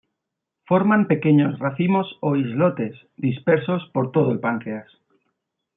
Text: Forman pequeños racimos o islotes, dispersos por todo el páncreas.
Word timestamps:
Forman 0.65 1.05
pequeños 1.05 1.59
racimos 1.59 2.17
o 2.21 2.35
islotes, 2.35 2.95
dispersos 3.17 3.87
por 3.93 4.11
todo 4.11 4.31
el 4.31 4.39
páncreas. 4.39 4.89